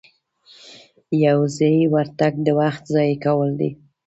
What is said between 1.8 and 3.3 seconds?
ورتګ د وخت ضایع